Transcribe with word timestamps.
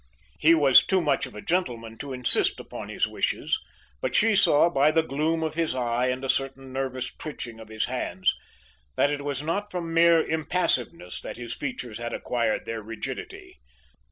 He 0.39 0.55
was 0.55 0.83
too 0.83 0.99
much 0.99 1.27
of 1.27 1.35
a 1.35 1.43
gentleman 1.43 1.95
to 1.99 2.11
insist 2.11 2.59
upon 2.59 2.89
his 2.89 3.05
wishes, 3.05 3.61
but 4.01 4.15
she 4.15 4.35
saw 4.35 4.67
by 4.67 4.89
the 4.89 5.03
gloom 5.03 5.43
of 5.43 5.53
his 5.53 5.75
eye 5.75 6.07
and 6.07 6.25
a 6.25 6.27
certain 6.27 6.73
nervous 6.73 7.13
twitching 7.15 7.59
of 7.59 7.67
his 7.67 7.85
hands 7.85 8.33
that 8.95 9.11
it 9.11 9.21
was 9.23 9.43
not 9.43 9.69
from 9.69 9.93
mere 9.93 10.27
impassiveness 10.27 11.21
that 11.21 11.37
his 11.37 11.53
features 11.53 11.99
had 11.99 12.13
acquired 12.13 12.65
their 12.65 12.81
rigidity. 12.81 13.59